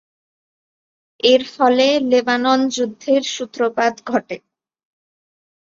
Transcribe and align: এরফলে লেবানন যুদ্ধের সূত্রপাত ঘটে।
এরফলে 1.23 1.87
লেবানন 2.11 2.59
যুদ্ধের 2.75 3.21
সূত্রপাত 3.35 3.93
ঘটে। 4.07 4.37